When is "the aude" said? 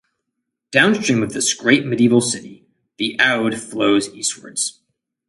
2.97-3.59